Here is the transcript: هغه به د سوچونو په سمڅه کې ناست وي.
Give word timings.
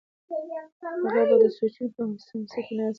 هغه 1.05 1.23
به 1.29 1.35
د 1.43 1.45
سوچونو 1.55 1.91
په 1.95 2.01
سمڅه 2.27 2.59
کې 2.65 2.73
ناست 2.77 2.87
وي. 2.87 2.87